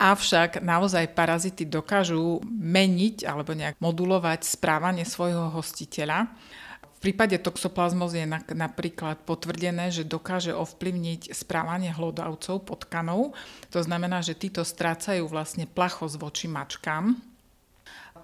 [0.00, 6.32] avšak naozaj parazity dokážu meniť alebo nejak modulovať správanie svojho hostiteľa.
[6.96, 8.24] V prípade toxoplazmoz je
[8.56, 13.36] napríklad potvrdené, že dokáže ovplyvniť správanie hlodavcov potkanov.
[13.68, 17.20] To znamená, že títo strácajú vlastne plachosť voči mačkám,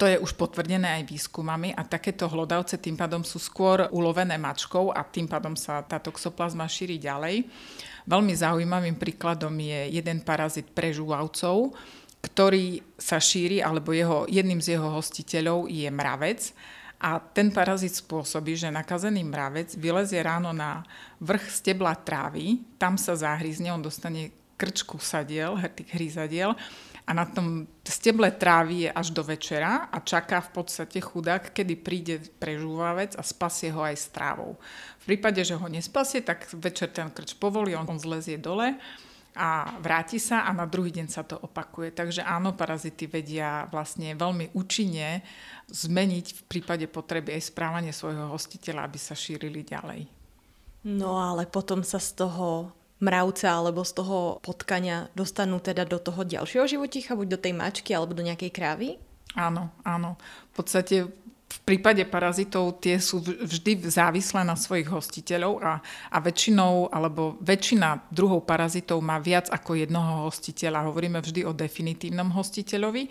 [0.03, 4.91] to je už potvrdené aj výskumami a takéto hlodavce tým pádom sú skôr ulovené mačkou
[4.91, 7.47] a tým pádom sa tá toxoplazma šíri ďalej.
[8.11, 11.79] Veľmi zaujímavým príkladom je jeden parazit prežúvavcov,
[12.19, 16.51] ktorý sa šíri, alebo jeho, jedným z jeho hostiteľov je mravec.
[16.99, 20.83] A ten parazit spôsobí, že nakazený mravec vylezie ráno na
[21.23, 26.59] vrch stebla trávy, tam sa zahryzne, on dostane krčku sadiel, tých hryzadiel
[27.03, 31.75] a na tom steble trávy je až do večera a čaká v podstate chudák, kedy
[31.83, 34.55] príde prežúvavec a spasie ho aj s trávou.
[35.03, 38.79] V prípade, že ho nespasie, tak večer ten krč povolí, on zlezie dole
[39.35, 41.91] a vráti sa a na druhý deň sa to opakuje.
[41.91, 45.25] Takže áno, parazity vedia vlastne veľmi účinne
[45.73, 50.07] zmeniť v prípade potreby aj správanie svojho hostiteľa, aby sa šírili ďalej.
[50.87, 56.23] No ale potom sa z toho mravca alebo z toho potkania dostanú teda do toho
[56.23, 58.88] ďalšieho životicha, buď do tej mačky alebo do nejakej krávy?
[59.35, 60.15] Áno, áno.
[60.55, 61.11] V podstate
[61.53, 68.09] v prípade parazitov tie sú vždy závislé na svojich hostiteľov a, a väčšinou, alebo väčšina
[68.09, 70.88] druhov parazitov má viac ako jednoho hostiteľa.
[70.88, 73.03] Hovoríme vždy o definitívnom hostiteľovi,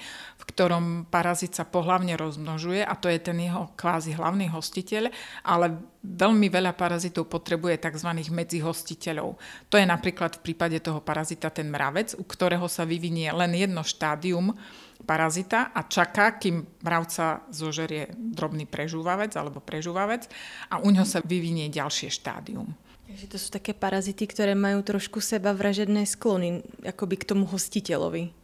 [0.42, 5.14] v ktorom parazit sa pohlavne rozmnožuje a to je ten jeho kvázi hlavný hostiteľ,
[5.46, 8.10] ale veľmi veľa parazitov potrebuje tzv.
[8.10, 9.38] medzihostiteľov.
[9.70, 13.86] To je napríklad v prípade toho parazita ten mravec, u ktorého sa vyvinie len jedno
[13.86, 14.58] štádium
[15.04, 20.30] parazita a čaká, kým mravca zožerie drobný prežúvavec alebo prežúvavec
[20.72, 22.74] a u ňoho sa vyvinie ďalšie štádium.
[23.12, 28.41] Takže to sú také parazity, ktoré majú trošku seba vražedné sklony, akoby k tomu hostiteľovi.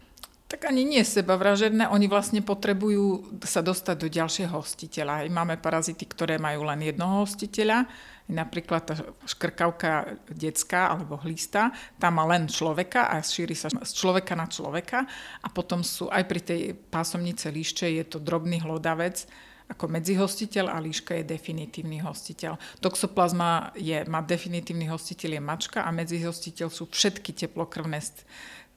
[0.48, 5.28] Tak ani nie seba vražedné, oni vlastne potrebujú sa dostať do ďalšieho hostiteľa.
[5.28, 7.84] Máme parazity, ktoré majú len jednoho hostiteľa,
[8.32, 8.96] napríklad tá
[9.28, 15.04] škrkavka detská alebo hlista, tam má len človeka a šíri sa z človeka na človeka
[15.44, 19.28] a potom sú aj pri tej pásomnice líšče je to drobný hlodavec,
[19.68, 22.56] ako medzihostiteľ a líška je definitívny hostiteľ.
[22.80, 28.00] Toxoplazma je, má definitívny hostiteľ je mačka a medzihostiteľ sú všetky teplokrvné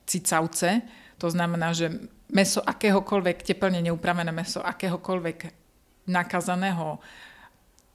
[0.02, 0.82] cicavce,
[1.20, 5.38] to znamená, že meso akéhokoľvek, teplne neupravené meso akéhokoľvek
[6.08, 6.96] nakazaného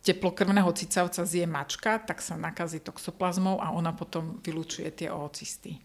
[0.06, 5.82] teplokrvného cicavca zje mačka, tak sa nakazí toxoplazmou a ona potom vylučuje tie oocysty.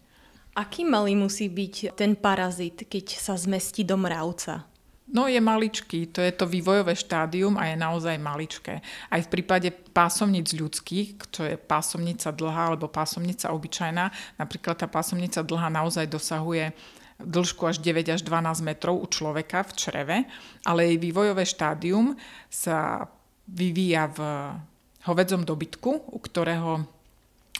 [0.53, 4.69] Aký malý musí byť ten parazit, keď sa zmestí do mravca?
[5.11, 8.79] No je maličký, to je to vývojové štádium a je naozaj maličké.
[9.11, 15.43] Aj v prípade pásomnic ľudských, čo je pásomnica dlhá alebo pásomnica obyčajná, napríklad tá pásomnica
[15.43, 16.71] dlhá naozaj dosahuje
[17.25, 20.17] dĺžku až 9 až 12 metrov u človeka v čreve,
[20.65, 22.17] ale jej vývojové štádium
[22.49, 23.07] sa
[23.49, 24.19] vyvíja v
[25.05, 26.85] hovedzom dobytku, u ktorého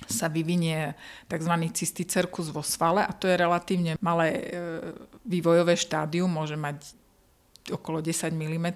[0.10, 0.98] sa vyvinie
[1.30, 1.54] tzv.
[1.74, 4.42] cysticerkus vo svale a to je relatívne malé e,
[5.28, 6.98] vývojové štádium, môže mať
[7.70, 8.68] okolo 10 mm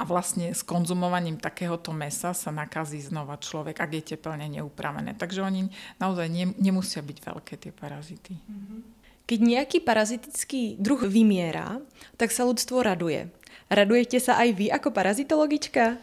[0.00, 5.12] a vlastne s konzumovaním takéhoto mesa sa nakazí znova človek, ak je teplne neupravené.
[5.12, 5.68] Takže oni
[6.00, 8.40] naozaj ne, nemusia byť veľké tie parazity.
[8.40, 8.80] Mm-hmm.
[9.28, 11.84] Keď nejaký parazitický druh vymiera,
[12.16, 13.28] tak sa ľudstvo raduje.
[13.68, 16.00] Radujete sa aj vy ako parazitologička?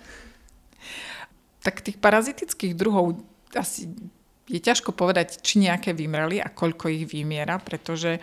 [1.66, 3.18] Tak tých parazitických druhov
[3.58, 3.90] asi
[4.46, 8.22] je ťažko povedať, či nejaké vymreli a koľko ich vymiera, pretože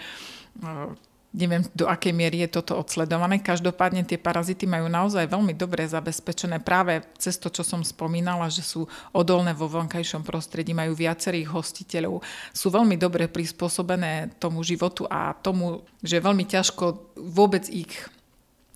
[1.32, 3.40] Neviem, do akej miery je toto odsledované.
[3.40, 8.60] Každopádne tie parazity majú naozaj veľmi dobre zabezpečené práve cez to, čo som spomínala, že
[8.60, 8.84] sú
[9.16, 12.20] odolné vo vonkajšom prostredí, majú viacerých hostiteľov,
[12.52, 17.96] sú veľmi dobre prispôsobené tomu životu a tomu, že je veľmi ťažko vôbec ich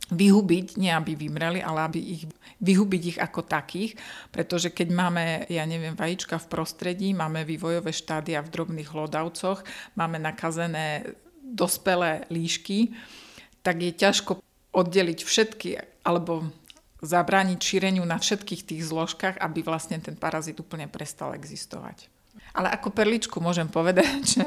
[0.07, 2.23] vyhubiť, nie aby vymreli, ale aby ich,
[2.63, 3.99] vyhubiť ich ako takých,
[4.31, 9.67] pretože keď máme, ja neviem, vajíčka v prostredí, máme vývojové štádia v drobných hlodavcoch,
[9.99, 12.91] máme nakazené dospelé líšky,
[13.63, 14.43] tak je ťažko
[14.75, 15.71] oddeliť všetky
[16.03, 16.51] alebo
[17.01, 22.11] zabrániť šíreniu na všetkých tých zložkách, aby vlastne ten parazit úplne prestal existovať.
[22.57, 24.09] Ale ako perličku môžem povedať,
[24.41, 24.45] že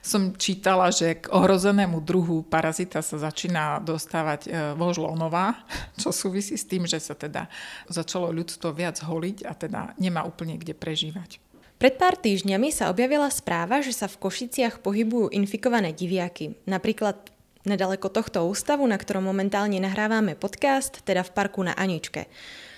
[0.00, 5.60] som čítala, že k ohrozenému druhu parazita sa začína dostávať e, vožlonová,
[6.00, 7.48] čo súvisí s tým, že sa teda
[7.88, 11.49] začalo ľudstvo viac holiť a teda nemá úplne kde prežívať.
[11.80, 16.52] Pred pár týždňami sa objavila správa, že sa v Košiciach pohybujú infikované diviaky.
[16.68, 17.32] Napríklad
[17.64, 22.28] nedaleko tohto ústavu, na ktorom momentálne nahrávame podcast, teda v parku na Aničke.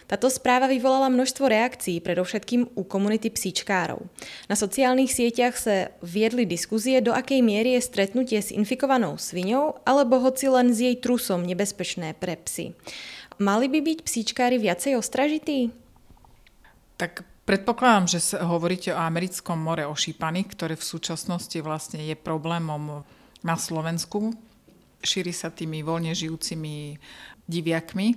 [0.06, 4.06] Táto správa vyvolala množstvo reakcií, predovšetkým u komunity psíčkárov.
[4.46, 10.22] Na sociálnych sieťach sa viedli diskuzie, do akej miery je stretnutie s infikovanou sviňou, alebo
[10.22, 12.78] hoci len s jej trusom nebezpečné pre psy.
[13.42, 15.74] Mali by byť psíčkári viacej ostražití?
[17.02, 23.02] Tak Predpokladám, že hovoríte o americkom more ošípaných, ktoré v súčasnosti vlastne je problémom
[23.42, 24.30] na Slovensku.
[25.02, 26.94] Šíri sa tými voľne žijúcimi
[27.50, 28.14] diviakmi.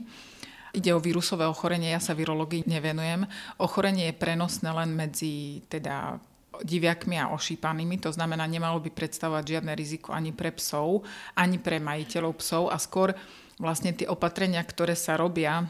[0.78, 3.26] Ide o vírusové ochorenie, ja sa virológii nevenujem.
[3.58, 6.22] Ochorenie je prenosné len medzi teda
[6.62, 11.02] diviakmi a ošípanými, to znamená, nemalo by predstavovať žiadne riziko ani pre psov,
[11.36, 13.12] ani pre majiteľov psov a skôr
[13.58, 15.66] vlastne tie opatrenia, ktoré sa robia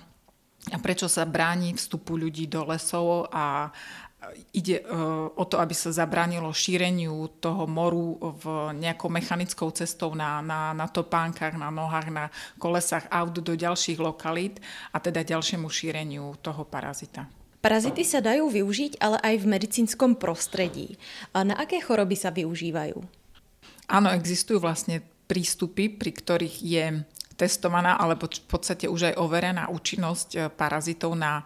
[0.74, 3.70] a prečo sa bráni vstupu ľudí do lesov a
[4.54, 4.84] ide e,
[5.36, 10.88] o to, aby sa zabránilo šíreniu toho moru v nejakou mechanickou cestou na, na, na
[10.90, 12.26] topánkach, na nohách, na
[12.58, 14.58] kolesách aut do ďalších lokalít
[14.90, 17.30] a teda ďalšiemu šíreniu toho parazita.
[17.62, 21.02] Parazity sa dajú využiť, ale aj v medicínskom prostredí.
[21.34, 23.02] A na aké choroby sa využívajú?
[23.90, 26.86] Áno, existujú vlastne prístupy, pri ktorých je
[27.36, 31.44] testovaná alebo v podstate už aj overená účinnosť e, parazitov na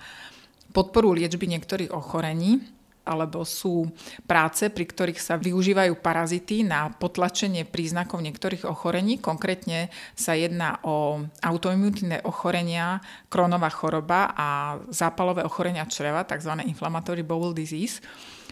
[0.69, 2.62] podporu liečby niektorých ochorení
[3.10, 3.89] alebo sú
[4.30, 9.17] práce, pri ktorých sa využívajú parazity na potlačenie príznakov niektorých ochorení.
[9.17, 13.02] Konkrétne sa jedná o autoimunitné ochorenia,
[13.34, 16.54] kronová choroba a zápalové ochorenia čreva, tzv.
[16.69, 17.97] inflammatory bowel disease,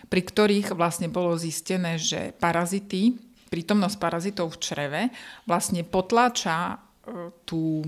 [0.09, 3.13] pri ktorých vlastne bolo zistené, že parazity,
[3.53, 5.01] prítomnosť parazitov v čreve
[5.45, 6.86] vlastne potláča
[7.47, 7.83] tú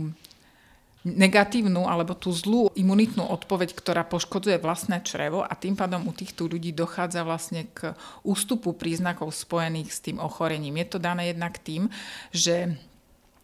[1.08, 6.52] negatívnu alebo tú zlú imunitnú odpoveď, ktorá poškodzuje vlastné črevo a tým pádom u týchto
[6.52, 7.96] ľudí dochádza vlastne k
[8.28, 10.76] ústupu príznakov spojených s tým ochorením.
[10.84, 11.88] Je to dané jednak tým,
[12.36, 12.76] že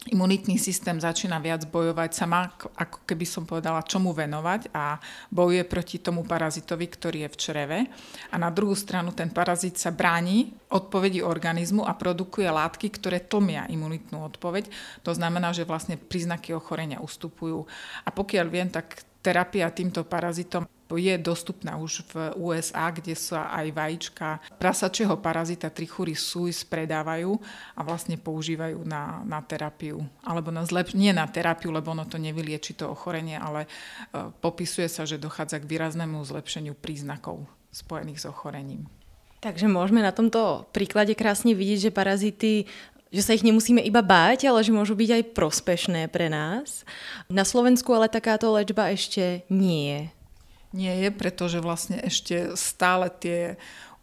[0.05, 2.45] imunitný systém začína viac bojovať, sa má,
[2.77, 5.01] ako keby som povedala, čomu venovať a
[5.33, 7.77] bojuje proti tomu parazitovi, ktorý je v čreve.
[8.29, 13.65] A na druhú stranu ten parazit sa bráni odpovedi organizmu a produkuje látky, ktoré tlmia
[13.65, 14.69] imunitnú odpoveď.
[15.01, 17.65] To znamená, že vlastne príznaky ochorenia ustupujú.
[18.05, 23.73] A pokiaľ viem, tak terapia týmto parazitom je dostupná už v USA, kde sa aj
[23.73, 24.27] vajíčka
[24.61, 27.33] prasačieho parazita Trichury suis predávajú
[27.73, 30.05] a vlastne používajú na, na terapiu.
[30.21, 34.85] Alebo na zlep- nie na terapiu, lebo ono to nevylieči to ochorenie, ale uh, popisuje
[34.85, 38.85] sa, že dochádza k výraznému zlepšeniu príznakov spojených s ochorením.
[39.41, 42.65] Takže môžeme na tomto príklade krásne vidieť, že parazity
[43.15, 46.83] že sa ich nemusíme iba báť, ale že môžu byť aj prospešné pre nás.
[47.31, 50.01] Na Slovensku ale takáto liečba ešte nie je.
[50.75, 53.55] Nie je, pretože vlastne ešte stále tie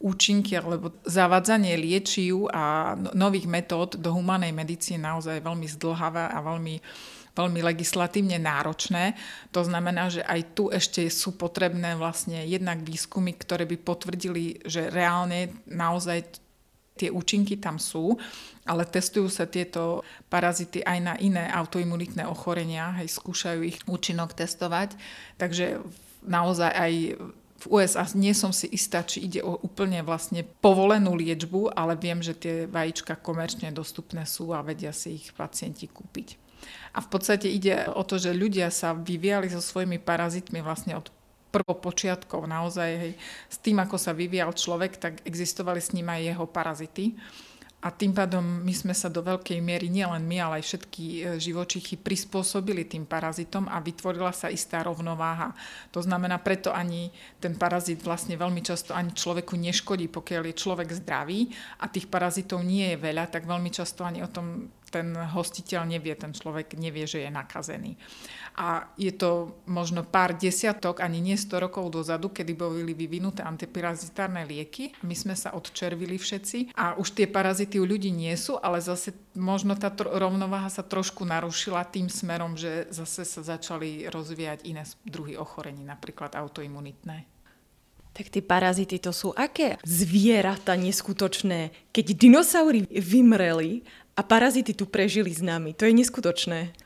[0.03, 6.39] účinky alebo zavádzanie liečiv a no, nových metód do humanej medicíny naozaj veľmi zdlhavé a
[6.41, 6.77] veľmi
[7.33, 9.17] veľmi legislatívne náročné.
[9.57, 14.93] To znamená, že aj tu ešte sú potrebné vlastne jednak výskumy, ktoré by potvrdili, že
[14.93, 16.43] reálne naozaj
[16.97, 18.17] tie účinky tam sú,
[18.69, 24.95] ale testujú sa tieto parazity aj na iné autoimunitné ochorenia, hej, skúšajú ich účinok testovať.
[25.41, 25.81] Takže
[26.23, 26.93] naozaj aj
[27.63, 32.19] v USA nie som si istá, či ide o úplne vlastne povolenú liečbu, ale viem,
[32.19, 36.43] že tie vajíčka komerčne dostupné sú a vedia si ich pacienti kúpiť.
[36.93, 41.09] A v podstate ide o to, že ľudia sa vyvíjali so svojimi parazitmi vlastne od
[41.53, 42.91] prvopočiatkov naozaj.
[42.97, 43.13] Hej,
[43.53, 47.13] s tým, ako sa vyvíjal človek, tak existovali s ním aj jeho parazity.
[47.83, 51.21] a tým pádom my sme sa do veľkej miery, nielen my, ale aj všetky e,
[51.43, 55.51] živočichy prispôsobili tým parazitom a vytvorila sa istá rovnováha.
[55.91, 57.11] To znamená, preto ani
[57.43, 61.51] ten parazit vlastne veľmi často ani človeku neškodí, pokiaľ je človek zdravý
[61.83, 66.13] a tých parazitov nie je veľa, tak veľmi často ani o tom ten hostiteľ nevie,
[66.15, 67.97] ten človek nevie, že je nakazený.
[68.53, 74.45] A je to možno pár desiatok, ani nie 100 rokov dozadu, kedy boli vyvinuté antiparazitárne
[74.45, 74.93] lieky.
[75.05, 79.17] My sme sa odčervili všetci a už tie parazity u ľudí nie sú, ale zase
[79.33, 84.85] možno tá tr- rovnováha sa trošku narušila tým smerom, že zase sa začali rozvíjať iné
[85.09, 87.33] druhy ochorení, napríklad autoimunitné.
[88.13, 91.73] Tak tie parazity to sú aké zvieratá neskutočné.
[91.97, 96.77] Keď dinosaury vymreli a parazity tu prežili s nami, to je neskutočné.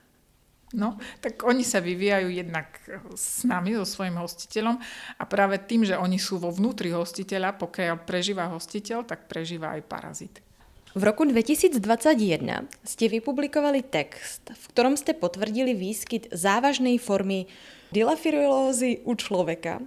[0.74, 2.66] No, tak oni sa vyvíjajú jednak
[3.14, 4.82] s nami, so svojím hostiteľom
[5.14, 9.82] a práve tým, že oni sú vo vnútri hostiteľa, pokiaľ prežíva hostiteľ, tak prežíva aj
[9.86, 10.34] parazit.
[10.96, 11.78] V roku 2021
[12.82, 17.46] ste vypublikovali text, v ktorom ste potvrdili výskyt závažnej formy
[17.94, 19.84] dilafirulózy u človeka.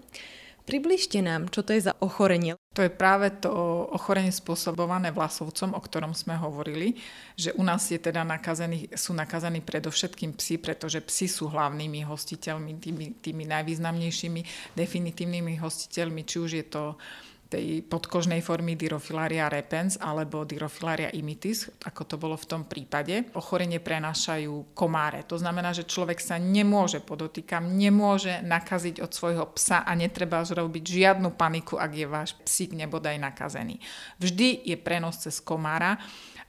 [0.70, 2.54] Približte nám, čo to je za ochorenie.
[2.78, 3.50] To je práve to
[3.90, 6.94] ochorenie spôsobované vlasovcom, o ktorom sme hovorili,
[7.34, 12.78] že u nás je teda nakazený, sú nakazení predovšetkým psi, pretože psi sú hlavnými hostiteľmi,
[12.78, 14.42] tými, tými najvýznamnejšími
[14.78, 16.84] definitívnymi hostiteľmi, či už je to
[17.50, 23.34] tej podkožnej formy Dirofilaria repens alebo Dirofilaria imitis, ako to bolo v tom prípade.
[23.34, 25.26] Ochorenie prenášajú komáre.
[25.26, 30.84] To znamená, že človek sa nemôže, podotýkam, nemôže nakaziť od svojho psa a netreba zrobiť
[30.86, 33.82] žiadnu paniku, ak je váš psík nebodaj nakazený.
[34.22, 35.98] Vždy je prenos cez komára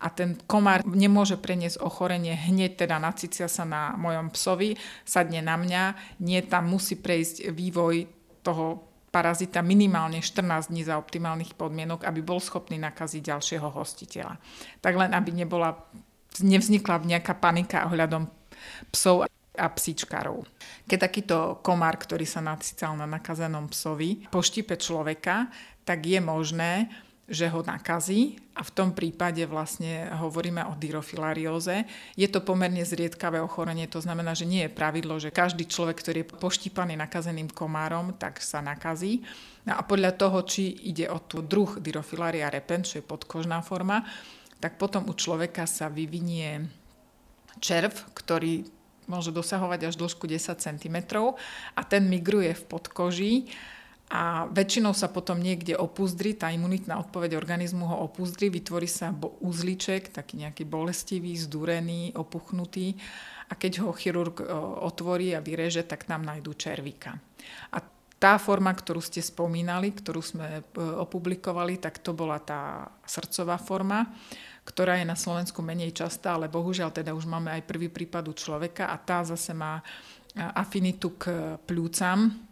[0.01, 4.77] a ten komár nemôže preniesť ochorenie hneď, teda nacicia sa na mojom psovi,
[5.09, 5.83] sadne na mňa,
[6.21, 8.05] nie tam musí prejsť vývoj
[8.45, 14.39] toho parazita minimálne 14 dní za optimálnych podmienok, aby bol schopný nakaziť ďalšieho hostiteľa.
[14.79, 15.75] Tak len, aby nebola,
[16.39, 18.31] nevznikla nejaká panika ohľadom
[18.95, 19.27] psov
[19.61, 20.47] a psíčkarov.
[20.87, 25.51] Keď takýto komár, ktorý sa nacical na nakazenom psovi, poštípe človeka,
[25.83, 26.87] tak je možné,
[27.31, 31.87] že ho nakazí a v tom prípade vlastne hovoríme o dyrofilarióze.
[32.19, 36.19] Je to pomerne zriedkavé ochorenie, to znamená, že nie je pravidlo, že každý človek, ktorý
[36.27, 39.23] je poštípaný nakazeným komárom, tak sa nakazí.
[39.63, 44.03] No a podľa toho, či ide o tú druh dyrofilaria repens, čo je podkožná forma,
[44.59, 46.67] tak potom u človeka sa vyvinie
[47.63, 48.67] červ, ktorý
[49.07, 50.97] môže dosahovať až dĺžku 10 cm
[51.75, 53.33] a ten migruje v podkoží
[54.11, 60.11] a väčšinou sa potom niekde opúzdri, tá imunitná odpoveď organizmu ho opúzdri, vytvorí sa uzliček,
[60.11, 62.99] taký nejaký bolestivý, zdúrený, opuchnutý
[63.47, 64.43] a keď ho chirurg
[64.83, 67.23] otvorí a vyreže, tak tam nájdú červíka.
[67.71, 67.79] A
[68.19, 74.13] tá forma, ktorú ste spomínali, ktorú sme e, opublikovali, tak to bola tá srdcová forma,
[74.69, 78.35] ktorá je na Slovensku menej častá, ale bohužiaľ teda už máme aj prvý prípad u
[78.37, 79.81] človeka a tá zase má
[80.37, 82.50] afinitu k pľúcam,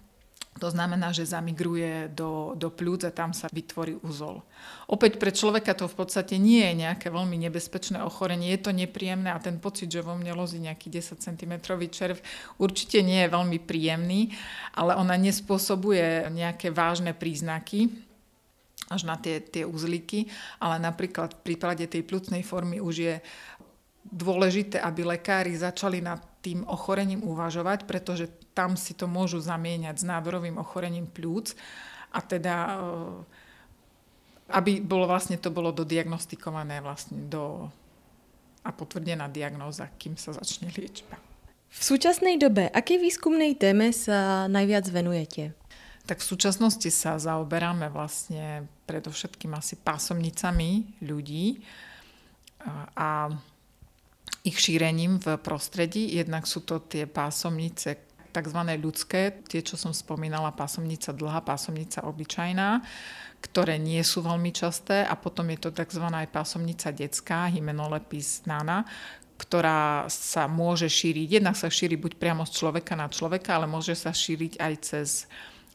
[0.58, 4.42] to znamená, že zamigruje do, do pľúc a tam sa vytvorí úzol.
[4.90, 9.30] Opäť pre človeka to v podstate nie je nejaké veľmi nebezpečné ochorenie, je to nepríjemné
[9.30, 11.52] a ten pocit, že vo mne lozí nejaký 10 cm
[11.88, 12.18] červ,
[12.58, 14.34] určite nie je veľmi príjemný,
[14.74, 18.08] ale ona nespôsobuje nejaké vážne príznaky,
[18.88, 23.14] až na tie, tie uzlíky, ale napríklad v prípade tej plúcnej formy už je
[24.08, 30.04] dôležité, aby lekári začali nad tým ochorením uvažovať, pretože tam si to môžu zamieňať s
[30.04, 31.54] nádorovým ochorením plúc
[32.10, 33.46] a teda eh,
[34.58, 37.70] aby bolo vlastne to bolo dodiagnostikované vlastne do
[38.66, 41.16] a potvrdená diagnóza, kým sa začne liečba.
[41.68, 45.56] V súčasnej dobe, aké výskumnej téme sa najviac venujete?
[46.08, 51.60] Tak v súčasnosti sa zaoberáme vlastne predovšetkým asi pásomnicami ľudí
[52.96, 53.28] a
[54.48, 56.16] ich šírením v prostredí.
[56.16, 58.07] Jednak sú to tie pásomnice,
[58.38, 58.60] tzv.
[58.78, 62.80] ľudské, tie, čo som spomínala, pásomnica dlhá, pásomnica obyčajná,
[63.42, 66.06] ktoré nie sú veľmi časté a potom je to tzv.
[66.06, 68.86] aj pásomnica detská, Hymenolepis nana,
[69.38, 71.38] ktorá sa môže šíriť.
[71.38, 75.08] Jednak sa šíri buď priamo z človeka na človeka, ale môže sa šíriť aj cez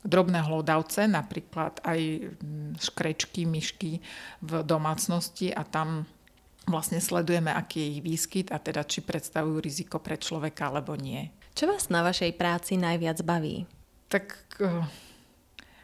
[0.03, 4.03] drobné hlodavce, napríklad aj mm, škrečky, myšky
[4.43, 6.03] v domácnosti a tam
[6.67, 11.31] vlastne sledujeme, aký je ich výskyt a teda či predstavujú riziko pre človeka alebo nie.
[11.53, 13.69] Čo vás na vašej práci najviac baví?
[14.09, 14.85] Tak eh,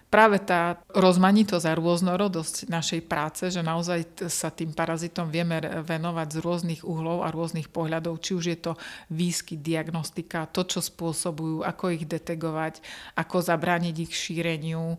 [0.09, 6.37] práve tá rozmanitosť a rôznorodosť našej práce, že naozaj sa tým parazitom vieme venovať z
[6.41, 8.73] rôznych uhlov a rôznych pohľadov, či už je to
[9.13, 12.81] výskyt, diagnostika, to, čo spôsobujú, ako ich detegovať,
[13.13, 14.97] ako zabrániť ich šíreniu,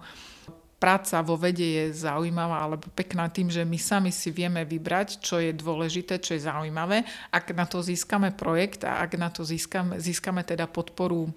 [0.80, 5.36] práca vo vede je zaujímavá alebo pekná tým, že my sami si vieme vybrať, čo
[5.36, 7.04] je dôležité, čo je zaujímavé.
[7.28, 11.28] Ak na to získame projekt a ak na to získame, získame teda podporu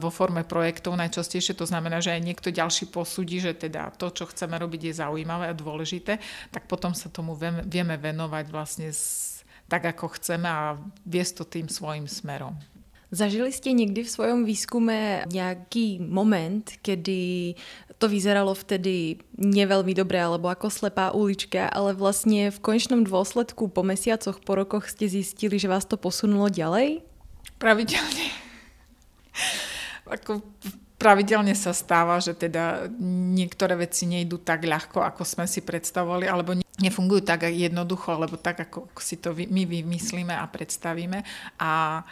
[0.00, 4.24] vo forme projektov najčastejšie, to znamená, že aj niekto ďalší posúdi, že teda to, čo
[4.30, 6.16] chceme robiť, je zaujímavé a dôležité,
[6.48, 7.36] tak potom sa tomu
[7.68, 8.88] vieme venovať vlastne
[9.68, 12.56] tak, ako chceme a viesť to tým svojim smerom.
[13.10, 17.54] Zažili ste někdy v svojom výskume nějaký moment, kedy
[17.98, 23.82] to vyzeralo vtedy neveľmi dobre, alebo ako slepá ulička, ale vlastne v konečnom dôsledku po
[23.82, 27.00] mesiacoch, po rokoch ste zistili, že vás to posunulo ďalej?
[27.58, 28.28] Pravidelne.
[30.06, 30.44] ako
[30.98, 32.90] pravidelne sa stáva, že teda
[33.34, 38.68] niektoré veci nejdú tak ľahko, ako sme si predstavovali, alebo nefungujú tak jednoducho, alebo tak,
[38.68, 41.22] ako si to my vymyslíme a predstavíme.
[41.58, 42.02] A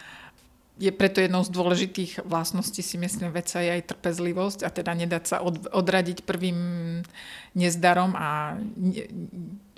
[0.76, 5.24] je preto jednou z dôležitých vlastností si myslím veca je aj trpezlivosť a teda nedať
[5.24, 6.58] sa od, odradiť prvým
[7.56, 8.60] nezdarom a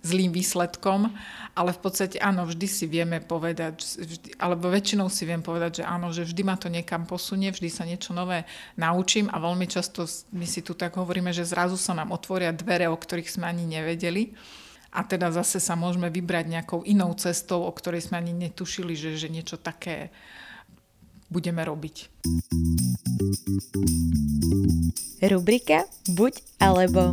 [0.03, 1.11] zlým výsledkom,
[1.59, 5.85] ale v podstate áno, vždy si vieme povedať, vždy, alebo väčšinou si viem povedať, že
[5.85, 8.47] áno, že vždy ma to niekam posunie, vždy sa niečo nové
[8.79, 12.87] naučím a veľmi často my si tu tak hovoríme, že zrazu sa nám otvoria dvere,
[12.87, 14.35] o ktorých sme ani nevedeli.
[14.89, 19.21] A teda zase sa môžeme vybrať nejakou inou cestou, o ktorej sme ani netušili, že,
[19.21, 20.09] že niečo také
[21.29, 21.97] budeme robiť.
[25.25, 27.13] Rubrika Buď alebo.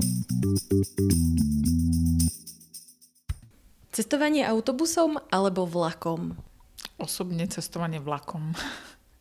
[3.95, 6.35] Cestovanie autobusom alebo vlakom?
[6.99, 8.55] Osobne cestovanie vlakom.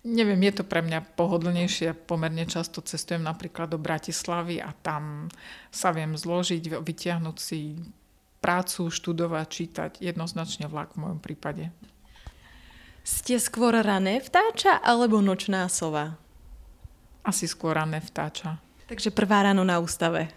[0.05, 1.97] Neviem, je to pre mňa pohodlnejšie.
[2.05, 5.33] Pomerne často cestujem napríklad do Bratislavy a tam
[5.73, 7.81] sa viem zložiť, vytiahnuť si
[8.45, 9.91] prácu, študovať, čítať.
[10.05, 11.73] Jednoznačne vlak v mojom prípade.
[13.05, 16.17] Ste skôr rané vtáča alebo nočná sova?
[17.21, 18.57] Asi skôr rané vtáča.
[18.89, 20.33] Takže prvá ráno na ústave.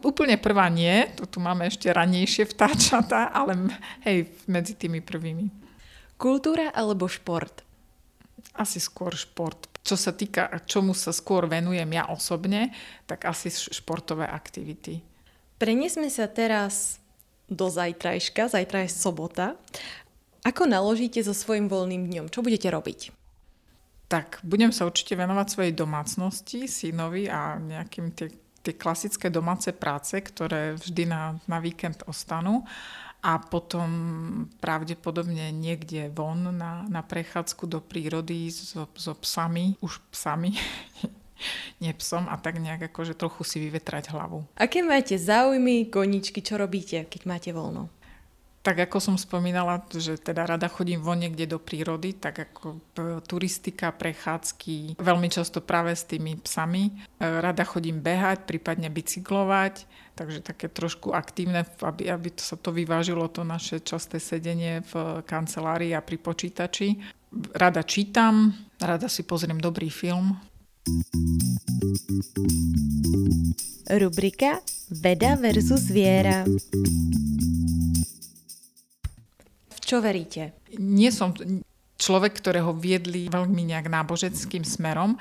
[0.00, 3.76] Úplne prvá nie, tu, tu máme ešte ranejšie vtáčata, ale
[4.08, 5.52] hej, medzi tými prvými.
[6.16, 7.60] Kultúra alebo šport?
[8.56, 9.68] Asi skôr šport.
[9.84, 12.72] Čo sa týka, čomu sa skôr venujem ja osobne,
[13.04, 15.04] tak asi športové aktivity.
[15.60, 17.02] Preniesme sa teraz
[17.52, 19.46] do zajtrajška, zajtra je sobota
[20.42, 22.26] ako naložíte so svojím voľným dňom?
[22.30, 23.14] Čo budete robiť?
[24.10, 28.28] Tak, budem sa určite venovať svojej domácnosti, synovi a nejakým tie,
[28.60, 32.68] tie klasické domáce práce, ktoré vždy na, na víkend ostanú
[33.22, 33.88] a potom
[34.58, 40.58] pravdepodobne niekde von na, na prechádzku do prírody so, so psami, už psami,
[41.82, 44.44] nie psom a tak nejak akože trochu si vyvetrať hlavu.
[44.58, 47.88] Aké máte záujmy, koničky, čo robíte, keď máte voľno?
[48.62, 52.78] Tak ako som spomínala, že teda rada chodím von niekde do prírody, tak ako
[53.26, 56.94] turistika, prechádzky, veľmi často práve s tými psami.
[57.18, 59.82] E, rada chodím behať, prípadne bicyklovať,
[60.14, 65.26] takže také trošku aktívne, aby, aby to sa to vyvážilo, to naše časté sedenie v
[65.26, 67.02] kancelárii a pri počítači.
[67.58, 70.38] Rada čítam, rada si pozriem dobrý film.
[73.90, 74.62] Rubrika
[75.02, 76.46] Veda versus viera
[79.92, 80.56] čo veríte?
[80.80, 81.36] Nie som
[82.00, 85.20] človek, ktorého viedli veľmi nejak náboženským smerom,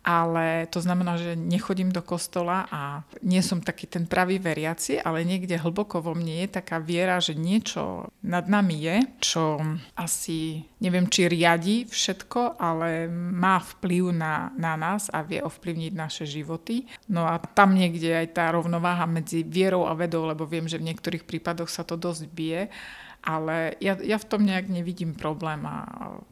[0.00, 5.28] ale to znamená, že nechodím do kostola a nie som taký ten pravý veriaci, ale
[5.28, 9.60] niekde hlboko vo mne je taká viera, že niečo nad nami je, čo
[9.96, 16.24] asi neviem, či riadi všetko, ale má vplyv na, na nás a vie ovplyvniť naše
[16.24, 16.88] životy.
[17.12, 20.92] No a tam niekde aj tá rovnováha medzi vierou a vedou, lebo viem, že v
[20.92, 22.72] niektorých prípadoch sa to dosť bije
[23.20, 25.84] ale ja, ja v tom nejak nevidím problém a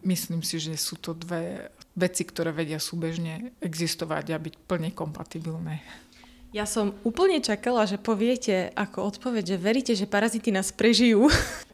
[0.05, 1.69] myslím si, že sú to dve
[1.99, 5.85] veci, ktoré vedia súbežne existovať a byť plne kompatibilné.
[6.49, 11.29] Ja som úplne čakala, že poviete ako odpoveď, že veríte, že parazity nás prežijú.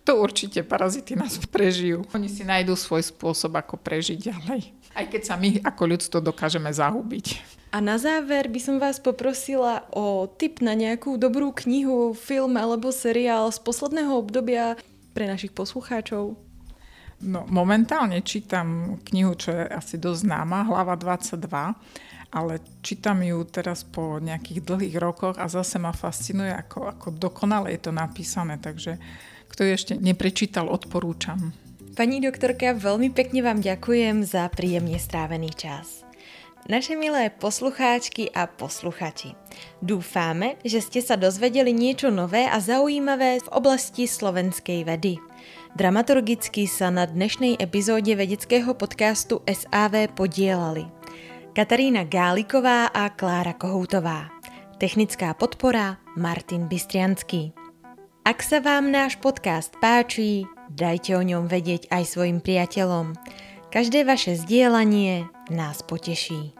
[0.05, 2.03] To určite parazity nás prežijú.
[2.13, 4.75] Oni si nájdú svoj spôsob, ako prežiť ďalej.
[4.93, 7.41] Aj keď sa my ako ľudstvo dokážeme zahubiť.
[7.73, 12.93] A na záver by som vás poprosila o tip na nejakú dobrú knihu, film alebo
[12.93, 14.79] seriál z posledného obdobia,
[15.15, 16.35] pre našich poslucháčov?
[17.25, 23.87] No, momentálne čítam knihu, čo je asi dosť známa, Hlava 22, ale čítam ju teraz
[23.87, 28.99] po nejakých dlhých rokoch a zase ma fascinuje, ako, ako dokonale je to napísané, takže
[29.49, 31.55] kto ju ešte neprečítal, odporúčam.
[31.95, 36.04] Pani doktorka, veľmi pekne vám ďakujem za príjemne strávený čas.
[36.65, 39.37] Naše milé poslucháčky a posluchači,
[39.85, 45.21] dúfame, že ste sa dozvedeli niečo nové a zaujímavé v oblasti slovenskej vedy.
[45.77, 50.89] Dramaturgicky sa na dnešnej epizóde vedeckého podcastu SAV podielali
[51.53, 54.33] Katarína Gáliková a Klára Kohoutová.
[54.81, 57.53] Technická podpora Martin Bystrianský.
[58.25, 63.13] Ak sa vám náš podcast páči, dajte o ňom vedieť aj svojim priateľom.
[63.69, 66.53] Každé vaše zdieľanie nás poteší.